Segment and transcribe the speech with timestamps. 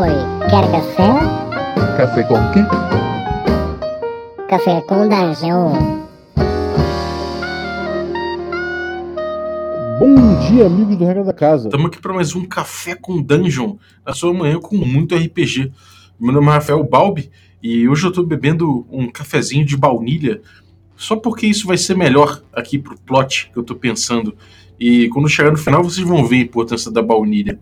[0.00, 0.08] foi?
[0.48, 1.12] Quer café?
[1.98, 2.60] Café com quê?
[4.48, 6.00] Café com dungeon.
[9.98, 11.68] Bom dia, amigos do Regra da Casa.
[11.68, 13.76] Estamos aqui para mais um Café com Dungeon,
[14.06, 15.70] na sua manhã com muito RPG.
[16.18, 17.30] Meu nome é Rafael Balbi
[17.62, 20.40] e hoje eu estou bebendo um cafezinho de baunilha,
[20.96, 24.34] só porque isso vai ser melhor aqui pro plot que eu estou pensando.
[24.80, 27.60] E quando chegar no final vocês vão ver a importância da baunilha.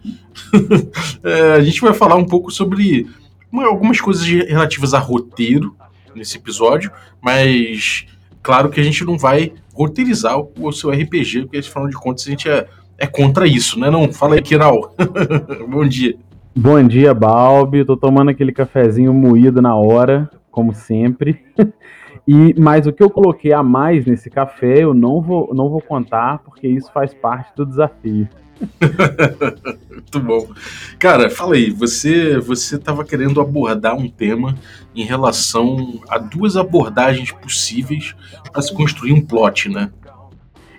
[1.24, 3.08] é, a gente vai falar um pouco sobre
[3.52, 5.74] algumas coisas relativas a roteiro
[6.14, 8.06] nesse episódio, mas
[8.40, 12.30] claro que a gente não vai roteirizar o seu RPG, porque afinal de contas a
[12.30, 13.90] gente é, é contra isso, né?
[13.90, 14.94] Não, fala aí, Kiral.
[15.68, 16.16] Bom dia.
[16.54, 17.84] Bom dia, Balbi.
[17.84, 21.40] Tô tomando aquele cafezinho moído na hora, como sempre.
[22.28, 25.80] E, mas o que eu coloquei a mais nesse café eu não vou, não vou
[25.80, 28.28] contar, porque isso faz parte do desafio.
[29.90, 30.46] Muito bom.
[30.98, 34.54] Cara, fala aí, você você estava querendo abordar um tema
[34.94, 38.14] em relação a duas abordagens possíveis
[38.52, 39.90] para se construir um plot, né?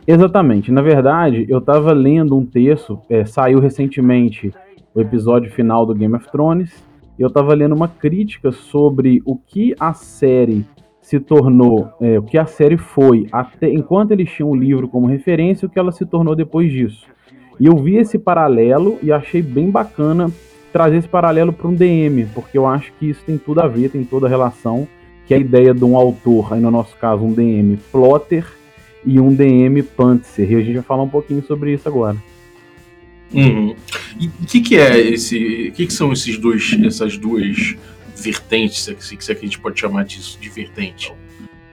[0.06, 0.72] Exatamente.
[0.72, 4.54] Na verdade, eu estava lendo um texto, é, saiu recentemente
[4.94, 6.70] o episódio final do Game of Thrones,
[7.18, 10.64] e eu estava lendo uma crítica sobre o que a série
[11.10, 15.08] se tornou, é, o que a série foi, até enquanto eles tinham o livro como
[15.08, 17.08] referência, o que ela se tornou depois disso.
[17.60, 20.32] E eu vi esse paralelo e achei bem bacana
[20.72, 23.90] trazer esse paralelo para um DM, porque eu acho que isso tem tudo a ver,
[23.90, 24.88] tem toda a relação,
[25.26, 28.46] que é a ideia de um autor, aí no nosso caso um DM plotter
[29.04, 30.52] e um DM pantser.
[30.52, 32.18] E a gente vai falar um pouquinho sobre isso agora.
[33.34, 33.74] Uhum.
[34.20, 35.70] E o que, que é esse.
[35.70, 37.76] O que, que são esses dois, essas duas
[38.22, 41.14] vertente, se, se, a gente pode chamar disso de vertente.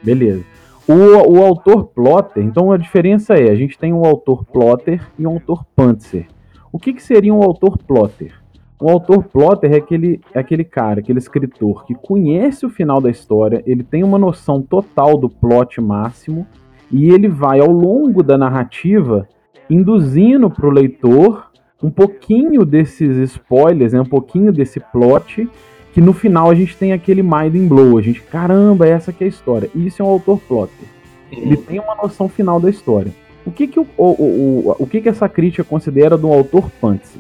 [0.02, 0.44] Beleza.
[0.88, 5.26] O, o autor plotter, então a diferença é, a gente tem um autor plotter e
[5.26, 6.26] um autor pantser.
[6.72, 8.32] O que, que seria um autor plotter?
[8.80, 13.10] O autor plotter é aquele, é aquele cara, aquele escritor que conhece o final da
[13.10, 16.46] história, ele tem uma noção total do plot máximo
[16.92, 19.26] e ele vai ao longo da narrativa
[19.68, 21.50] induzindo para o leitor
[21.82, 25.48] um pouquinho desses spoilers, né, um pouquinho desse plot
[25.96, 29.26] que no final a gente tem aquele mind blow, a gente, caramba, essa que é
[29.26, 29.70] a história.
[29.74, 30.86] E isso é um autor plotter.
[31.32, 33.10] Ele tem uma noção final da história.
[33.46, 37.18] O que que, o, o, o, o que, que essa crítica considera do autor fantasy?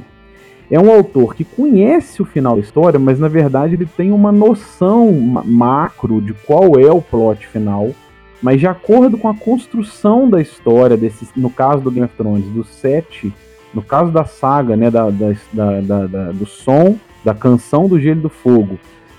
[0.70, 4.30] É um autor que conhece o final da história, mas na verdade ele tem uma
[4.30, 7.92] noção macro de qual é o plot final,
[8.42, 12.44] mas de acordo com a construção da história, desse, no caso do Game of Thrones,
[12.50, 13.32] do sete,
[13.72, 18.20] no caso da saga, né, da, da, da, da do som da Canção do Gelo
[18.20, 18.78] e do Fogo,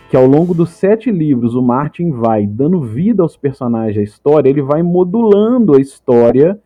[0.10, 4.50] que ao longo dos sete livros o Martin vai dando vida aos personagens da história,
[4.50, 6.58] ele vai modulando a história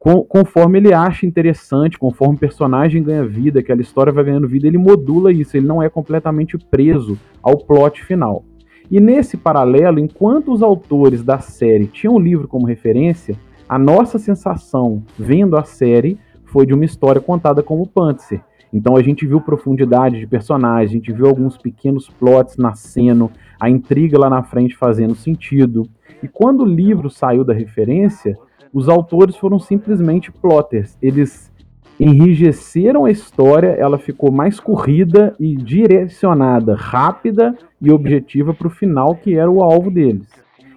[0.00, 4.78] conforme ele acha interessante, conforme o personagem ganha vida, aquela história vai ganhando vida, ele
[4.78, 8.42] modula isso, ele não é completamente preso ao plot final.
[8.90, 13.36] E nesse paralelo, enquanto os autores da série tinham o livro como referência,
[13.68, 19.02] a nossa sensação vendo a série foi de uma história contada como Panther então a
[19.02, 24.30] gente viu profundidade de personagem, a gente viu alguns pequenos plots nascendo, a intriga lá
[24.30, 25.86] na frente fazendo sentido.
[26.22, 28.36] E quando o livro saiu da referência,
[28.72, 30.96] os autores foram simplesmente plotters.
[31.02, 31.52] Eles
[32.00, 39.14] enrijeceram a história, ela ficou mais corrida e direcionada, rápida e objetiva para o final,
[39.14, 40.26] que era o alvo deles.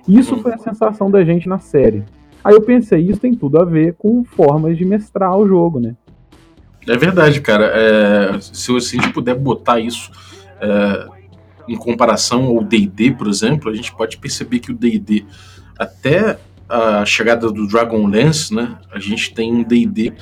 [0.08, 2.04] Isso foi a sensação da gente na série.
[2.44, 5.96] Aí eu pensei, isso tem tudo a ver com formas de mestrar o jogo, né?
[6.88, 7.72] É verdade, cara.
[7.74, 10.12] É, se, a gente puder botar isso
[10.62, 11.08] é,
[11.68, 15.26] em comparação ao D&D, por exemplo, a gente pode perceber que o D&D,
[15.78, 16.38] até
[16.70, 20.14] a chegada do Dragonlance, né, a gente tem um D&D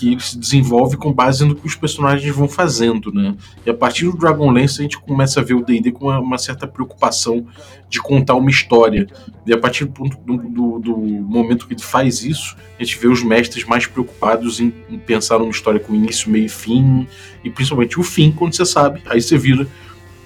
[0.00, 3.36] que se desenvolve com base no que os personagens vão fazendo, né?
[3.66, 6.38] E a partir do Dragonlance a gente começa a ver o D&D com uma, uma,
[6.38, 7.46] certa preocupação
[7.88, 9.06] de contar uma história.
[9.46, 13.08] E a partir do, do, do, do, momento que ele faz isso, a gente vê
[13.08, 17.06] os mestres mais preocupados em, em, pensar numa história com início, meio e fim,
[17.44, 19.66] e principalmente o fim, quando você sabe, aí você vira,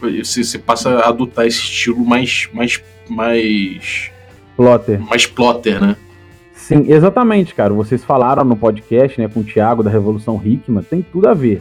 [0.01, 4.11] você, você passa a adotar esse estilo mais, mais, mais
[4.57, 5.97] plotter, mais plotter, né?
[6.65, 7.75] Sim, exatamente, cara.
[7.75, 11.61] Vocês falaram no podcast, né, com o Thiago da Revolução Hickman, tem tudo a ver.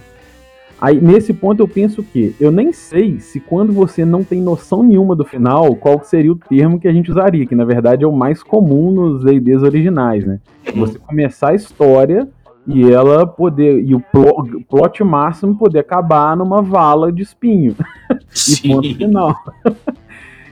[0.79, 4.81] Aí, nesse ponto, eu penso que eu nem sei se quando você não tem noção
[4.81, 8.07] nenhuma do final, qual seria o termo que a gente usaria, que na verdade é
[8.07, 10.39] o mais comum nos D&Ds originais, né?
[10.73, 12.25] Você começar a história
[12.65, 17.75] e ela poder, e o plot, plot máximo poder acabar numa vala de espinho.
[18.63, 19.35] e ponto final.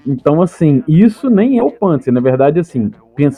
[0.06, 2.14] Então, assim, isso nem é o Panzer.
[2.14, 2.92] Na verdade, assim,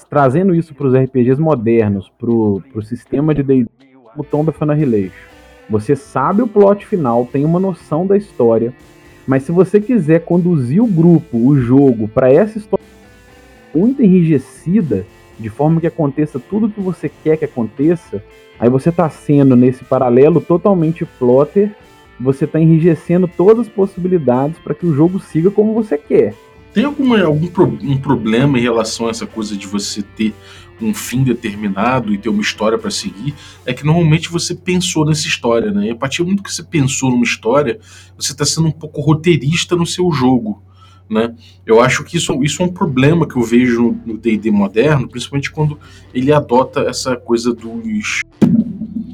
[0.10, 3.68] trazendo isso para os RPGs modernos, para o sistema de D&D,
[4.16, 5.12] o Tomb of Annihilation,
[5.70, 8.74] Você sabe o plot final, tem uma noção da história,
[9.26, 12.86] mas se você quiser conduzir o grupo, o jogo, para essa história
[13.74, 15.06] muito enrijecida,
[15.40, 18.24] de forma que aconteça tudo o que você quer que aconteça,
[18.60, 21.72] aí você está sendo nesse paralelo totalmente plotter,
[22.20, 26.34] você está enrijecendo todas as possibilidades para que o jogo siga como você quer.
[26.74, 30.34] Tem alguma, algum pro, um problema em relação a essa coisa de você ter
[30.82, 33.36] um fim determinado e ter uma história para seguir?
[33.66, 35.88] É que normalmente você pensou nessa história, né?
[35.88, 37.80] E a partir do momento que você pensou numa história,
[38.18, 40.64] você está sendo um pouco roteirista no seu jogo.
[41.10, 41.36] Né?
[41.66, 45.52] Eu acho que isso, isso é um problema que eu vejo no D&D moderno, principalmente
[45.52, 45.78] quando
[46.14, 48.22] ele adota essa coisa dos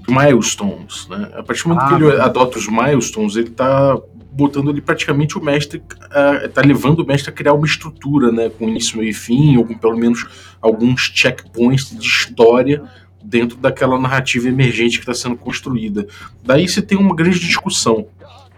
[0.07, 1.31] milestones, né?
[1.33, 3.99] A partir do momento ah, que ele adota os milestones, ele está
[4.39, 8.49] botando ali praticamente o mestre, uh, tá levando o mestre a criar uma estrutura, né,
[8.49, 10.25] com início, meio e fim, ou com pelo menos
[10.61, 12.81] alguns checkpoints de história
[13.23, 16.07] dentro daquela narrativa emergente que está sendo construída.
[16.43, 18.07] Daí você tem uma grande discussão,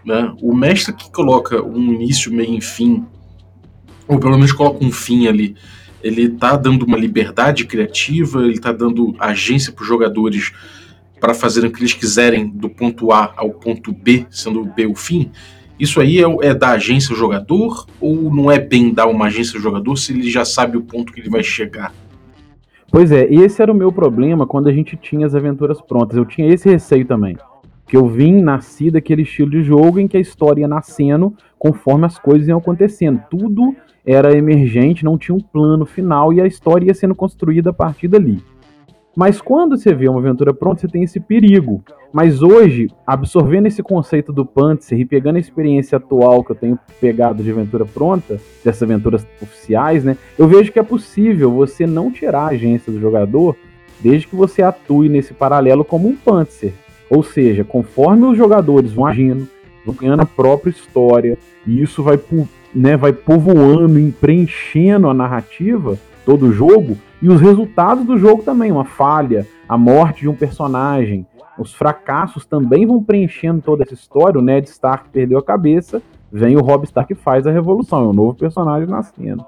[0.04, 0.32] né?
[0.40, 3.04] O mestre que coloca um início, meio e fim
[4.06, 5.56] ou pelo menos coloca um fim ali.
[6.02, 10.52] Ele está dando uma liberdade criativa, ele está dando agência para os jogadores
[11.20, 14.86] para fazerem o que eles quiserem do ponto A ao ponto B, sendo o B
[14.86, 15.30] o fim.
[15.78, 19.96] Isso aí é, é da agência jogador ou não é bem dar uma agência jogador
[19.96, 21.92] se ele já sabe o ponto que ele vai chegar?
[22.90, 26.16] Pois é, esse era o meu problema quando a gente tinha as aventuras prontas.
[26.16, 27.36] Eu tinha esse receio também.
[27.86, 32.04] Que eu vim, nasci daquele estilo de jogo em que a história ia nascendo conforme
[32.04, 33.20] as coisas iam acontecendo.
[33.30, 37.72] Tudo era emergente, não tinha um plano final e a história ia sendo construída a
[37.72, 38.42] partir dali.
[39.14, 41.82] Mas quando você vê uma aventura pronta, você tem esse perigo.
[42.12, 46.78] Mas hoje, absorvendo esse conceito do Panther e pegando a experiência atual que eu tenho
[47.00, 50.16] pegado de aventura pronta, dessas aventuras oficiais, né?
[50.38, 53.56] Eu vejo que é possível você não tirar a agência do jogador
[54.00, 56.72] desde que você atue nesse paralelo como um Panther.
[57.08, 59.48] Ou seja, conforme os jogadores vão agindo,
[59.84, 62.18] vão ganhando a própria história, e isso vai
[62.74, 68.42] né, vai povoando e preenchendo a narrativa, todo o jogo, e os resultados do jogo
[68.42, 71.26] também, uma falha, a morte de um personagem,
[71.58, 74.38] os fracassos também vão preenchendo toda essa história.
[74.38, 76.02] O Ned Stark perdeu a cabeça,
[76.32, 79.44] vem o Robb Stark que faz a revolução, é um novo personagem nascendo.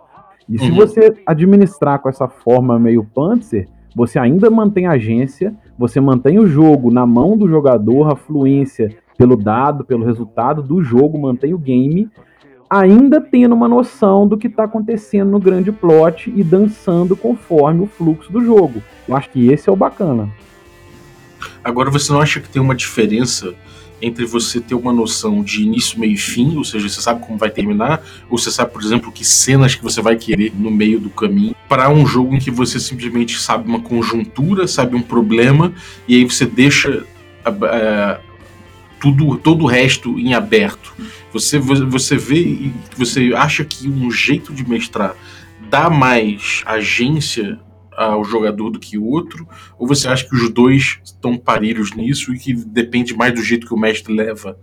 [0.48, 0.76] E se uhum.
[0.76, 6.46] você administrar com essa forma meio Panzer, você ainda mantém a agência, você mantém o
[6.46, 11.58] jogo na mão do jogador, a fluência pelo dado, pelo resultado do jogo, mantém o
[11.58, 12.10] game,
[12.74, 17.86] ainda tendo uma noção do que está acontecendo no grande plot e dançando conforme o
[17.86, 18.82] fluxo do jogo.
[19.06, 20.28] Eu acho que esse é o bacana.
[21.62, 23.54] Agora, você não acha que tem uma diferença
[24.02, 27.38] entre você ter uma noção de início, meio e fim, ou seja, você sabe como
[27.38, 30.98] vai terminar, ou você sabe, por exemplo, que cenas que você vai querer no meio
[30.98, 35.72] do caminho, para um jogo em que você simplesmente sabe uma conjuntura, sabe um problema,
[36.08, 37.04] e aí você deixa
[37.46, 38.20] uh,
[39.00, 40.92] tudo, todo o resto em aberto.
[41.34, 45.16] Você, você vê e você acha que um jeito de mestrar
[45.68, 47.58] dá mais agência
[47.90, 49.46] ao jogador do que o outro?
[49.76, 53.66] Ou você acha que os dois estão parelhos nisso e que depende mais do jeito
[53.66, 54.56] que o mestre leva?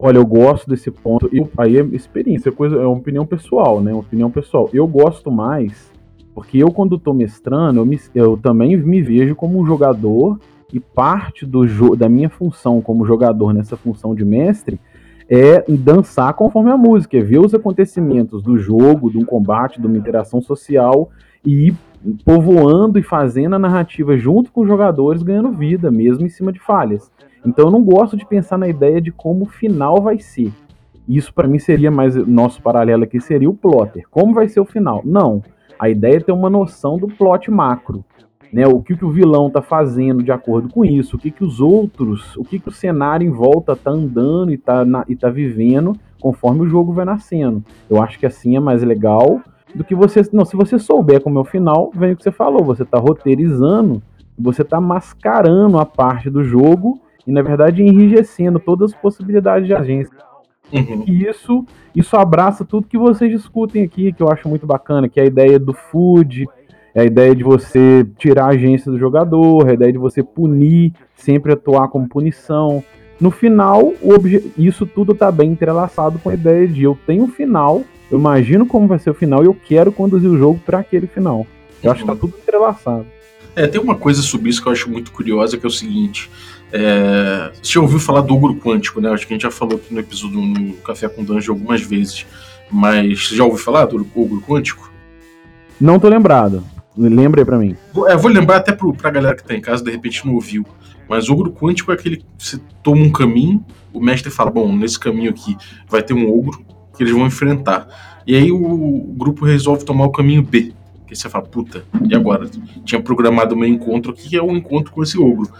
[0.00, 1.28] Olha, eu gosto desse ponto.
[1.30, 3.92] Eu, aí é experiência, é coisa, é uma opinião pessoal, né?
[3.92, 4.70] Uma opinião pessoal.
[4.72, 5.92] Eu gosto mais
[6.34, 10.40] porque eu, quando estou mestrando, eu, me, eu também me vejo como um jogador
[10.72, 14.80] e parte do da minha função como jogador nessa função de mestre
[15.28, 19.86] é dançar conforme a música, é ver os acontecimentos do jogo, de um combate, de
[19.86, 21.10] uma interação social
[21.44, 21.74] e ir
[22.24, 26.60] povoando e fazendo a narrativa junto com os jogadores, ganhando vida, mesmo em cima de
[26.60, 27.10] falhas.
[27.44, 30.52] Então eu não gosto de pensar na ideia de como o final vai ser.
[31.08, 34.04] Isso para mim seria mais nosso paralelo aqui seria o plotter.
[34.10, 35.02] Como vai ser o final?
[35.04, 35.42] Não.
[35.78, 38.04] A ideia é ter uma noção do plot macro.
[38.54, 41.42] Né, o que, que o vilão está fazendo de acordo com isso, o que, que
[41.42, 45.28] os outros, o que, que o cenário em volta está andando e está e tá
[45.28, 47.64] vivendo conforme o jogo vai nascendo.
[47.90, 49.40] Eu acho que assim é mais legal
[49.74, 50.22] do que você.
[50.32, 52.96] Não, se você souber como é o final, vem o que você falou, você está
[52.96, 54.00] roteirizando,
[54.38, 59.74] você está mascarando a parte do jogo e, na verdade, enrijecendo todas as possibilidades de
[59.74, 60.16] agência.
[60.72, 61.02] Uhum.
[61.08, 65.18] E isso, isso abraça tudo que vocês discutem aqui, que eu acho muito bacana, que
[65.18, 66.46] é a ideia do food,
[66.94, 70.22] é a ideia de você tirar a agência do jogador, é a ideia de você
[70.22, 72.84] punir, sempre atuar como punição.
[73.20, 73.92] No final,
[74.56, 78.64] isso tudo está bem entrelaçado com a ideia de eu tenho um final, eu imagino
[78.64, 81.46] como vai ser o final e eu quero conduzir o jogo para aquele final.
[81.82, 83.06] Eu acho que está tudo entrelaçado.
[83.56, 86.30] É, tem uma coisa sobre isso que eu acho muito curiosa, que é o seguinte.
[86.72, 89.10] É, você já ouviu falar do ogro quântico, né?
[89.10, 92.26] Acho que a gente já falou aqui no episódio no Café com Dungeon algumas vezes.
[92.70, 94.90] Mas você já ouviu falar do ogro quântico?
[95.80, 96.64] Não tô lembrado.
[96.96, 97.76] Lembra aí pra mim.
[98.08, 100.64] É, vou lembrar até pro, pra galera que tá em casa, de repente não ouviu.
[101.08, 104.98] Mas ogro quântico é aquele que você toma um caminho, o mestre fala: bom, nesse
[104.98, 105.56] caminho aqui
[105.88, 106.64] vai ter um ogro
[106.96, 108.22] que eles vão enfrentar.
[108.26, 110.72] E aí o, o grupo resolve tomar o caminho B.
[111.06, 112.48] Que você fala, puta, e agora?
[112.84, 115.50] Tinha programado meu encontro aqui, que é um encontro com esse ogro.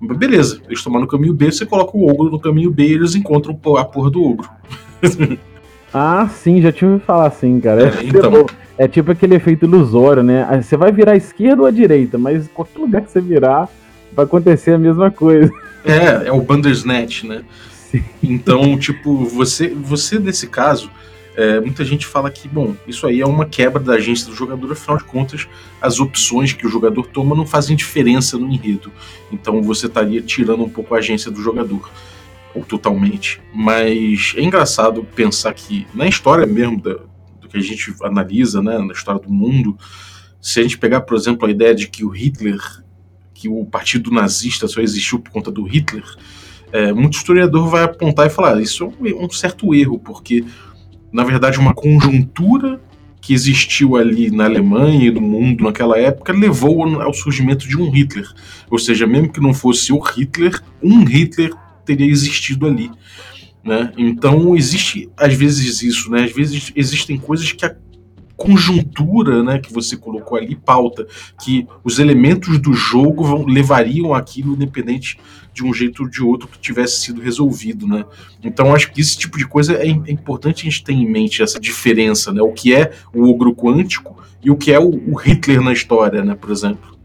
[0.00, 3.14] Beleza, eles tomaram o caminho B, você coloca o ogro no caminho B e eles
[3.14, 4.48] encontram a porra do ogro.
[5.92, 7.88] ah, sim, já tinha ouvido falar assim, cara.
[7.88, 8.46] É, então.
[8.78, 10.62] É tipo aquele efeito ilusório, né?
[10.62, 13.68] Você vai virar à esquerda ou à direita, mas qualquer lugar que você virar,
[14.12, 15.50] vai acontecer a mesma coisa.
[15.84, 17.44] É, é o Bandersnatch, né?
[17.70, 18.02] Sim.
[18.22, 20.90] Então, tipo, você, você nesse caso,
[21.36, 24.72] é, muita gente fala que, bom, isso aí é uma quebra da agência do jogador,
[24.72, 25.48] afinal de contas,
[25.80, 28.90] as opções que o jogador toma não fazem diferença no enredo.
[29.32, 31.88] Então você estaria tirando um pouco a agência do jogador
[32.52, 33.40] ou totalmente.
[33.54, 36.96] Mas é engraçado pensar que na história mesmo da,
[37.48, 39.76] que a gente analisa, né, na história do mundo,
[40.40, 42.58] se a gente pegar, por exemplo, a ideia de que o Hitler,
[43.34, 46.04] que o partido nazista só existiu por conta do Hitler,
[46.72, 50.44] é, muito historiador vai apontar e falar isso é um certo erro, porque
[51.10, 52.80] na verdade uma conjuntura
[53.20, 57.90] que existiu ali na Alemanha e no mundo naquela época levou ao surgimento de um
[57.90, 58.28] Hitler.
[58.70, 61.52] Ou seja, mesmo que não fosse o Hitler, um Hitler
[61.84, 62.90] teria existido ali.
[63.68, 63.92] Né?
[63.98, 66.24] Então existe às vezes isso, né?
[66.24, 67.76] Às vezes existem coisas que a
[68.34, 71.06] conjuntura, né, que você colocou ali pauta,
[71.42, 75.18] que os elementos do jogo vão, levariam aquilo independente
[75.52, 78.06] de um jeito ou de outro que tivesse sido resolvido, né?
[78.42, 81.42] Então acho que esse tipo de coisa é, é importante a gente ter em mente
[81.42, 82.40] essa diferença, né?
[82.40, 86.24] O que é o ogro quântico e o que é o, o Hitler na história,
[86.24, 86.34] né?
[86.34, 86.97] Por exemplo.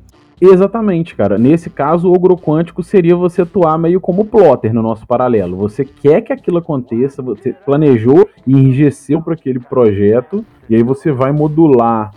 [0.46, 1.38] Exatamente, cara.
[1.38, 5.56] Nesse caso, o ogro quântico seria você atuar meio como plotter no nosso paralelo.
[5.56, 11.14] Você quer que aquilo aconteça, você planejou e enrijeceu para aquele projeto, e aí você
[11.14, 12.12] vai modular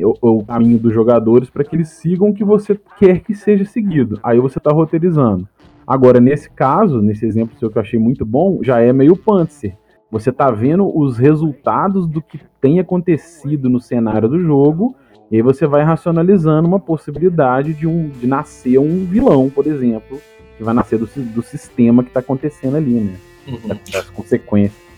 [0.00, 3.64] o, o caminho dos jogadores para que eles sigam o que você quer que seja
[3.64, 4.18] seguido.
[4.20, 5.46] Aí você está roteirizando.
[5.86, 9.76] Agora, nesse caso, nesse exemplo seu que eu achei muito bom, já é meio Panzer.
[10.10, 14.96] Você está vendo os resultados do que tem acontecido no cenário do jogo
[15.30, 20.20] e aí você vai racionalizando uma possibilidade de, um, de nascer um vilão, por exemplo,
[20.56, 23.14] que vai nascer do, do sistema que está acontecendo ali, né?
[23.46, 23.78] Uhum.
[23.92, 24.90] Das consequências.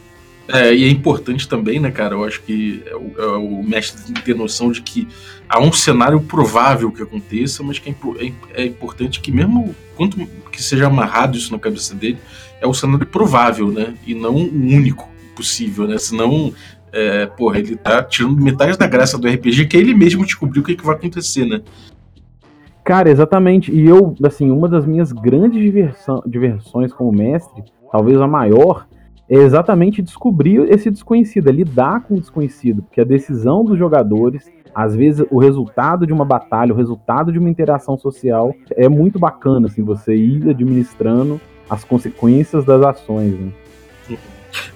[0.49, 2.15] É, e é importante também, né, cara?
[2.15, 5.07] Eu acho que é o, é o, mestre ter noção de que
[5.49, 10.27] há um cenário provável que aconteça, mas que é, é, é, importante que, mesmo quanto
[10.51, 12.19] que seja amarrado isso na cabeça dele,
[12.61, 13.95] é o cenário provável, né?
[14.07, 15.97] E não o único possível, né?
[15.99, 16.53] Senão
[16.93, 20.65] é, porra, ele tá tirando metade da graça do RPG que ele mesmo descobriu o
[20.65, 21.63] que, que vai acontecer, né?
[22.85, 23.73] Cara, exatamente.
[23.73, 28.87] E eu, assim, uma das minhas grandes diversão, diversões como mestre, talvez a maior,
[29.29, 34.51] é exatamente descobrir esse desconhecido, é lidar com o desconhecido, porque a decisão dos jogadores,
[34.75, 39.19] às vezes o resultado de uma batalha, o resultado de uma interação social é muito
[39.19, 43.33] bacana, assim, você ir administrando as consequências das ações.
[43.33, 43.53] Né?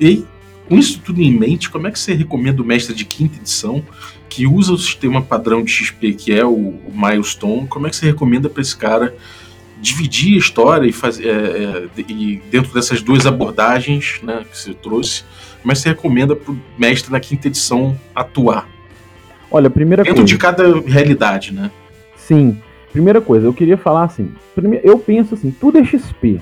[0.00, 0.24] E
[0.68, 3.82] com isso tudo em mente, como é que você recomenda o mestre de quinta edição,
[4.28, 8.06] que usa o sistema padrão de XP, que é o, Milestone, como é que você
[8.06, 9.14] recomenda para esse cara
[9.80, 14.74] dividir a história e, fazer, é, é, e dentro dessas duas abordagens né, que você
[14.74, 15.22] trouxe,
[15.62, 18.68] como é que você recomenda para o mestre na quinta edição atuar?
[19.50, 20.32] Olha, primeira dentro coisa...
[20.32, 21.70] de cada realidade, né?
[22.16, 22.60] Sim.
[22.92, 24.32] Primeira coisa, eu queria falar assim,
[24.82, 26.40] eu penso assim, tudo é XP.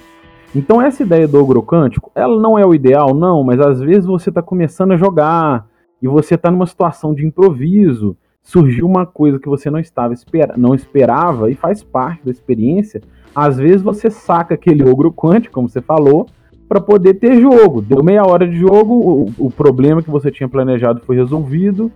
[0.54, 4.06] Então essa ideia do ogro cântico, ela não é o ideal, não, mas às vezes
[4.06, 5.66] você está começando a jogar
[6.00, 10.14] e você está numa situação de improviso, surgiu uma coisa que você não estava
[10.56, 13.00] não esperava e faz parte da experiência.
[13.34, 16.26] Às vezes você saca aquele ogro quântico, como você falou,
[16.68, 17.82] para poder ter jogo.
[17.82, 21.90] Deu meia hora de jogo, o, o problema que você tinha planejado foi resolvido,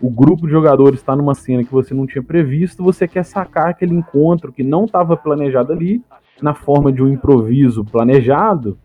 [0.00, 3.68] o grupo de jogadores está numa cena que você não tinha previsto, você quer sacar
[3.68, 6.02] aquele encontro que não estava planejado ali
[6.42, 8.76] na forma de um improviso planejado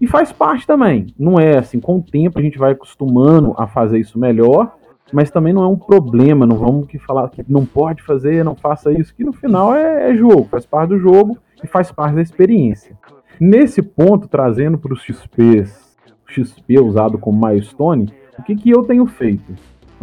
[0.00, 1.14] e faz parte também.
[1.18, 4.74] Não é assim, com o tempo a gente vai acostumando a fazer isso melhor,
[5.12, 8.54] mas também não é um problema, não vamos que falar que não pode fazer, não
[8.54, 12.16] faça isso, que no final é, é jogo, faz parte do jogo e faz parte
[12.16, 12.98] da experiência.
[13.38, 19.06] Nesse ponto, trazendo para os XPs, XP usado como milestone, o que, que eu tenho
[19.06, 19.54] feito?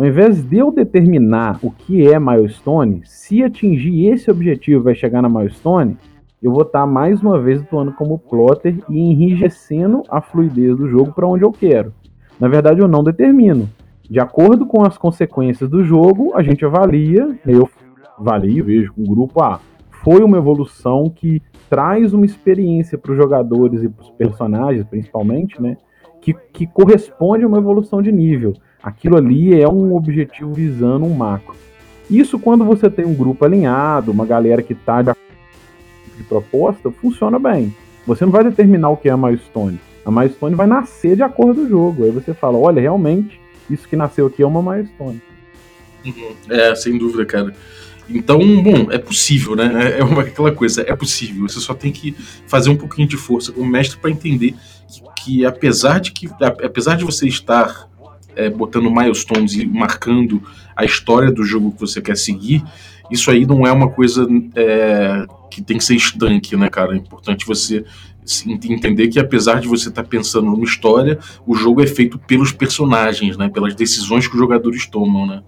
[0.02, 5.22] Ao invés de eu determinar o que é milestone, se atingir esse objetivo vai chegar
[5.22, 5.96] na milestone,
[6.42, 11.14] eu vou estar mais uma vez atuando como plotter e enrijecendo a fluidez do jogo
[11.14, 11.94] para onde eu quero.
[12.40, 13.70] Na verdade, eu não determino.
[14.10, 17.70] De acordo com as consequências do jogo, a gente avalia, eu
[18.18, 19.60] avalio, vejo com o grupo, ah,
[20.04, 25.62] foi uma evolução que traz uma experiência para os jogadores e para os personagens, principalmente,
[25.62, 25.78] né?
[26.20, 28.56] Que, que corresponde a uma evolução de nível.
[28.84, 31.56] Aquilo ali é um objetivo visando um macro.
[32.10, 35.12] Isso quando você tem um grupo alinhado, uma galera que está de,
[36.18, 37.74] de proposta, funciona bem.
[38.06, 39.80] Você não vai determinar o que é a milestone.
[40.04, 42.04] A milestone vai nascer de acordo com o jogo.
[42.04, 45.22] Aí você fala, olha, realmente, isso que nasceu aqui é uma milestone.
[46.06, 46.36] Uhum.
[46.50, 47.54] É, sem dúvida, cara.
[48.10, 49.94] Então, bom, é possível, né?
[49.94, 51.48] É, é uma, aquela coisa, é possível.
[51.48, 52.14] Você só tem que
[52.46, 54.56] fazer um pouquinho de força como mestre para entender
[54.88, 57.88] que, que, apesar de que apesar de você estar
[58.36, 60.42] é, botando milestones e marcando
[60.76, 62.64] a história do jogo que você quer seguir,
[63.10, 66.94] isso aí não é uma coisa é, que tem que ser estanque, né, cara?
[66.94, 67.84] É importante você
[68.48, 72.52] entender que apesar de você estar tá pensando numa história, o jogo é feito pelos
[72.52, 73.50] personagens, né?
[73.50, 75.44] Pelas decisões que os jogadores tomam, né?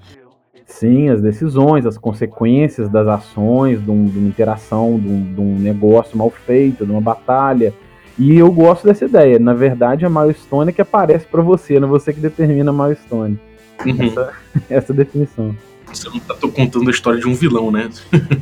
[0.65, 5.39] Sim, as decisões, as consequências das ações, de, um, de uma interação, de um, de
[5.39, 7.73] um, negócio mal feito, de uma batalha.
[8.17, 9.39] E eu gosto dessa ideia.
[9.39, 12.73] Na verdade, a milestone é que aparece para você, não é você que determina a
[12.73, 13.39] milestone.
[13.85, 14.03] Uhum.
[14.03, 14.33] Essa,
[14.69, 15.55] essa definição.
[15.91, 17.89] Você não tá contando a história de um vilão, né?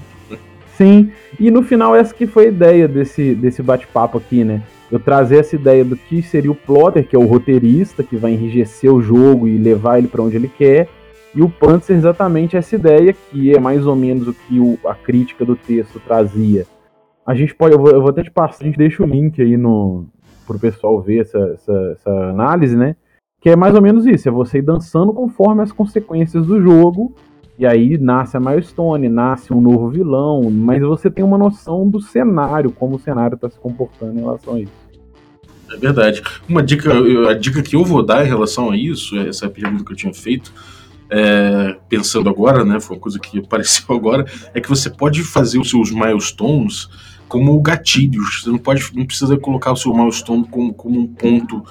[0.77, 4.63] Sim, e no final essa que foi a ideia desse, desse bate-papo aqui, né?
[4.91, 8.31] Eu trazer essa ideia do que seria o plotter, que é o roteirista, que vai
[8.31, 10.89] enrijecer o jogo e levar ele para onde ele quer,
[11.33, 14.93] e o Panther exatamente essa ideia, que é mais ou menos o que o, a
[14.93, 16.65] crítica do texto trazia.
[17.31, 19.41] A gente pode, eu vou, eu vou até te passar, a gente deixa o link
[19.41, 20.05] aí no
[20.45, 22.97] pro pessoal ver essa, essa, essa análise, né?
[23.39, 27.15] Que é mais ou menos isso, é você ir dançando conforme as consequências do jogo,
[27.57, 32.01] e aí nasce a milestone, nasce um novo vilão, mas você tem uma noção do
[32.01, 34.73] cenário, como o cenário está se comportando em relação a isso.
[35.71, 36.21] É verdade.
[36.49, 36.91] Uma dica,
[37.29, 40.13] a dica que eu vou dar em relação a isso, essa pergunta que eu tinha
[40.13, 40.51] feito,
[41.09, 45.59] é, pensando agora, né, foi uma coisa que apareceu agora, é que você pode fazer
[45.59, 46.89] os seus milestones
[47.31, 48.43] como gatilhos.
[48.43, 51.63] Você não pode, não precisa colocar o seu milestone como, como um ponto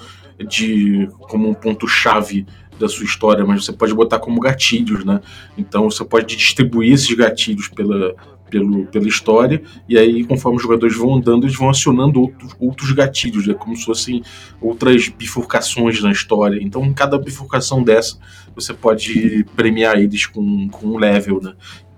[0.48, 2.46] de, como um ponto chave
[2.78, 5.20] da sua história, mas você pode botar como gatilhos, né?
[5.58, 8.14] Então você pode distribuir esses gatilhos pela,
[8.48, 12.92] pelo, pela história, e aí, conforme os jogadores vão andando, eles vão acionando outros, outros
[12.92, 14.22] gatilhos, né, como se fossem
[14.62, 16.58] outras bifurcações na história.
[16.58, 18.18] Então, em cada bifurcação dessa,
[18.54, 21.52] você pode premiar eles com, com um level, né?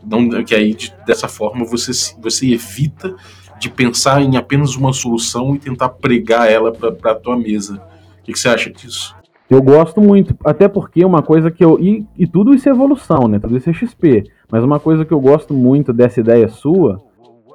[0.04, 3.14] Não, que aí, de, dessa forma, você, você evita
[3.62, 7.80] de pensar em apenas uma solução e tentar pregar ela para a tua mesa.
[8.18, 9.14] O que, que você acha disso?
[9.48, 11.78] Eu gosto muito, até porque uma coisa que eu.
[11.78, 13.38] E, e, tudo isso é evolução, né?
[13.38, 14.24] Tudo isso é XP.
[14.50, 17.00] Mas uma coisa que eu gosto muito dessa ideia sua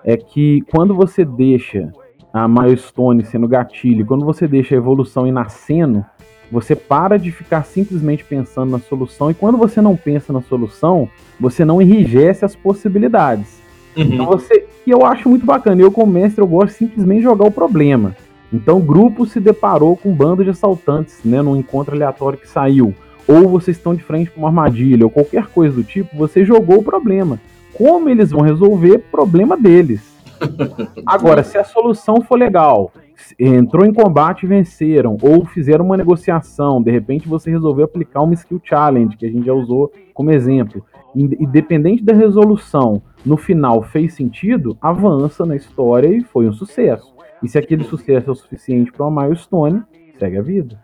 [0.06, 1.92] é que quando você deixa
[2.32, 6.06] a milestone sendo gatilho, quando você deixa a evolução ir nascendo,
[6.50, 9.30] você para de ficar simplesmente pensando na solução.
[9.30, 13.62] E quando você não pensa na solução, você não enrijece as possibilidades.
[13.98, 14.04] Uhum.
[14.04, 14.67] Então você.
[14.88, 15.82] E eu acho muito bacana.
[15.82, 18.16] Eu, como mestre, eu gosto simplesmente de jogar o problema.
[18.54, 22.48] Então o grupo se deparou com um bando de assaltantes, né, num encontro aleatório que
[22.48, 22.96] saiu.
[23.28, 26.78] Ou vocês estão de frente com uma armadilha, ou qualquer coisa do tipo, você jogou
[26.78, 27.38] o problema.
[27.74, 30.02] Como eles vão resolver, problema deles.
[31.06, 32.94] Agora, se a solução for legal,
[33.38, 38.34] entrou em combate e venceram, ou fizeram uma negociação, de repente você resolveu aplicar uma
[38.36, 40.82] skill challenge, que a gente já usou como exemplo.
[41.20, 47.12] Independente da resolução, no final fez sentido, avança na história e foi um sucesso.
[47.42, 49.82] E se aquele sucesso é o suficiente para uma milestone,
[50.20, 50.80] segue a vida.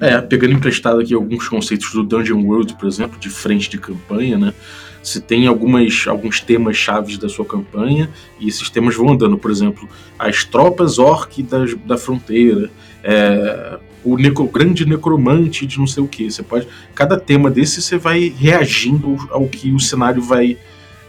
[0.00, 4.38] É, pegando emprestado aqui alguns conceitos do Dungeon World, por exemplo, de frente de campanha,
[4.38, 4.54] né?
[5.02, 9.50] Se tem algumas, alguns temas chaves da sua campanha e esses temas vão andando, por
[9.50, 12.70] exemplo, as tropas orc da, da fronteira,
[13.02, 13.78] é,
[14.12, 16.30] o necro, grande necromante de não sei o que.
[16.30, 20.58] Você pode, cada tema desse você vai reagindo ao que o cenário vai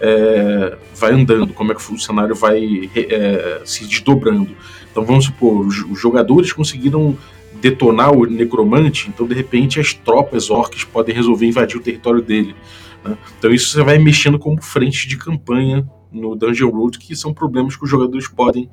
[0.02, 4.50] é, vai andando, como é que o cenário vai é, se desdobrando.
[4.92, 7.18] Então vamos supor, os, jogadores conseguiram
[7.62, 12.56] detonar o necromante, então de repente as tropas orcs podem resolver invadir o território dele.
[13.04, 13.18] Né?
[13.38, 17.76] Então isso você vai mexendo como frente de campanha no Dungeon World, que são problemas
[17.76, 18.70] que os jogadores podem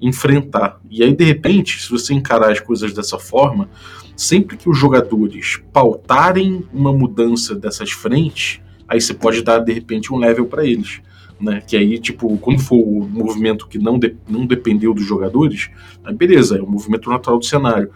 [0.00, 0.80] enfrentar.
[0.90, 3.68] E aí, de repente, se você encarar as coisas dessa forma,
[4.16, 10.12] sempre que os jogadores pautarem uma mudança dessas frentes, aí você pode dar, de repente,
[10.12, 11.00] um level para eles
[11.40, 11.62] né?
[11.66, 15.70] Que aí, tipo, quando for o movimento que não, de, não dependeu dos jogadores,
[16.04, 17.90] aí beleza, é o movimento natural do cenário.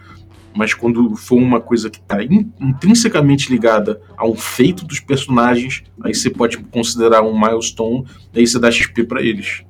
[0.55, 5.83] Mas quando for uma coisa que está in, intrinsecamente ligada a um feito dos personagens,
[6.01, 9.63] aí você pode considerar um milestone, aí você dá XP para eles.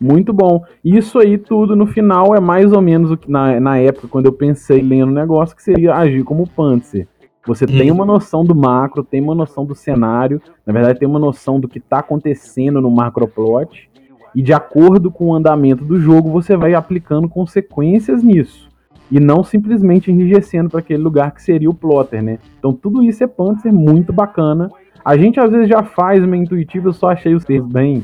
[0.00, 0.62] Muito bom.
[0.84, 4.26] Isso aí tudo no final é mais ou menos o que na, na época, quando
[4.26, 7.06] eu pensei lendo o negócio, que seria agir como Panzer.
[7.46, 7.96] Você tem uhum.
[7.96, 11.68] uma noção do macro, tem uma noção do cenário, na verdade tem uma noção do
[11.68, 13.90] que está acontecendo no macroplot,
[14.34, 18.68] e de acordo com o andamento do jogo, você vai aplicando consequências nisso.
[19.10, 22.38] E não simplesmente enrijecendo para aquele lugar que seria o plotter, né?
[22.58, 24.70] Então tudo isso é Panzer muito bacana.
[25.04, 28.02] A gente às vezes já faz meio intuitivo, eu só achei os termos bem.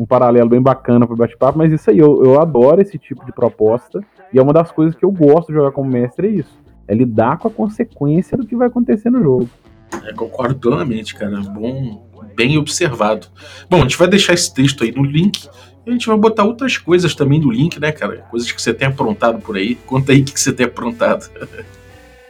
[0.00, 3.32] Um paralelo bem bacana pro bate-papo, mas isso aí, eu, eu adoro esse tipo de
[3.32, 4.02] proposta.
[4.32, 6.58] E é uma das coisas que eu gosto de jogar como mestre, é isso.
[6.88, 9.50] É lidar com a consequência do que vai acontecer no jogo.
[10.06, 11.38] É, concordo plenamente, cara.
[11.40, 13.26] Bom, bem observado.
[13.68, 15.46] Bom, a gente vai deixar esse texto aí no link
[15.84, 18.24] e a gente vai botar outras coisas também no link, né, cara?
[18.30, 19.74] Coisas que você tem aprontado por aí.
[19.74, 21.30] Conta aí o que você tem aprontado.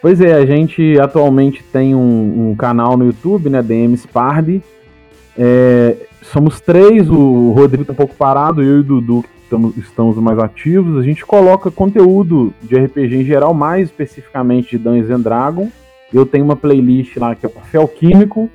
[0.03, 4.61] Pois é, a gente atualmente tem um, um canal no YouTube, né, DM Spardi.
[5.37, 10.17] É, somos três, o Rodrigo tá um pouco parado, eu e o Dudu estamos, estamos
[10.19, 10.99] mais ativos.
[10.99, 15.73] A gente coloca conteúdo de RPG em geral, mais especificamente de Dungeons and Dragons.
[16.13, 18.51] Eu tenho uma playlist lá que é Papel Químico,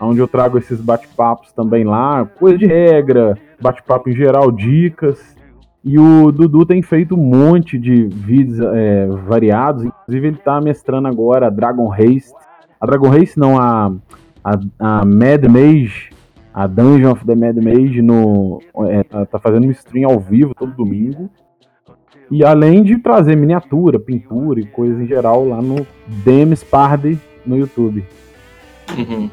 [0.00, 5.36] onde eu trago esses bate-papos também lá, coisa de regra, bate-papo em geral, dicas.
[5.82, 11.08] E o Dudu tem feito um monte de vídeos é, variados, inclusive ele está mestrando
[11.08, 12.32] agora a Dragon Race.
[12.80, 13.92] A Dragon Race não, a,
[14.44, 16.10] a, a Mad Mage,
[16.52, 20.54] a Dungeon of the Mad Mage, no, é, tá, tá fazendo um stream ao vivo
[20.54, 21.30] todo domingo.
[22.30, 27.56] E além de trazer miniatura, pintura e coisas em geral lá no Demis Party no
[27.56, 28.04] YouTube.
[28.96, 29.28] Uhum.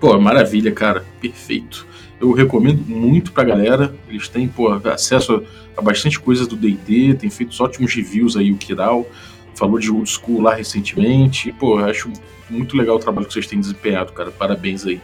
[0.00, 1.04] Pô, maravilha, cara.
[1.20, 1.86] Perfeito.
[2.20, 3.94] Eu recomendo muito pra galera.
[4.08, 5.44] Eles têm, pô, acesso
[5.76, 9.06] a bastante coisa do D&D, tem feito ótimos reviews aí, o Kiral.
[9.54, 11.52] Falou de old school lá recentemente.
[11.52, 12.10] Pô, acho
[12.50, 14.30] muito legal o trabalho que vocês têm desempenhado, cara.
[14.32, 15.00] Parabéns aí.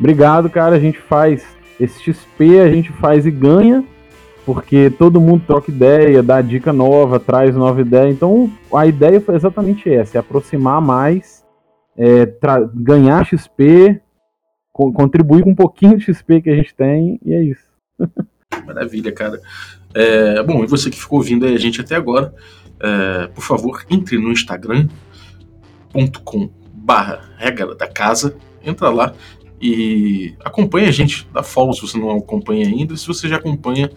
[0.00, 0.74] Obrigado, cara.
[0.76, 1.46] A gente faz
[1.78, 3.84] esse XP, a gente faz e ganha,
[4.46, 8.10] porque todo mundo troca ideia, dá dica nova, traz nova ideia.
[8.10, 11.44] Então, a ideia foi exatamente essa: é aproximar mais,
[11.96, 12.26] é,
[12.74, 14.00] ganhar XP,
[14.72, 17.68] co contribuir com um pouquinho de XP que a gente tem, e é isso.
[18.66, 19.38] Maravilha, cara.
[19.94, 22.34] É, bom, e você que ficou ouvindo a gente até agora,
[22.80, 24.90] é, por favor, entre no instagram.com
[26.72, 28.34] barra regra da casa,
[28.64, 29.12] entra lá
[29.60, 33.90] e acompanha a gente, dá follow se você não acompanha ainda, se você já acompanha,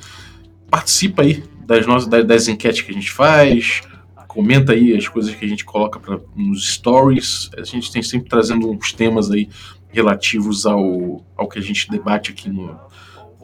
[0.69, 3.81] participa aí das, nossas, das, das enquetes que a gente faz,
[4.33, 8.27] comenta aí as coisas que a gente coloca pra, nos stories, a gente tem sempre
[8.27, 9.47] trazendo uns temas aí
[9.89, 12.75] relativos ao, ao que a gente debate aqui no,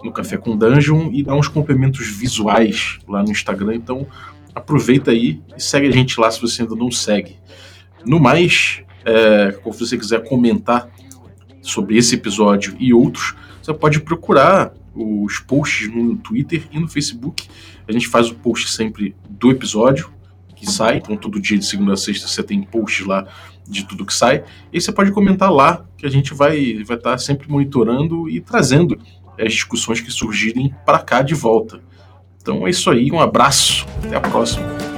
[0.04, 3.76] no Café com Dungeon e dá uns complementos visuais lá no Instagram.
[3.76, 4.08] Então
[4.54, 7.38] aproveita aí e segue a gente lá se você ainda não segue.
[8.04, 10.90] No mais, é, se você quiser comentar
[11.70, 17.48] sobre esse episódio e outros, você pode procurar os posts no Twitter e no Facebook.
[17.88, 20.12] A gente faz o post sempre do episódio
[20.56, 23.26] que sai, então todo dia de segunda a sexta você tem posts lá
[23.68, 24.44] de tudo que sai.
[24.74, 28.42] E você pode comentar lá, que a gente vai vai estar tá sempre monitorando e
[28.42, 29.00] trazendo
[29.40, 31.80] as discussões que surgirem para cá de volta.
[32.42, 34.89] Então é isso aí, um abraço, até a próxima.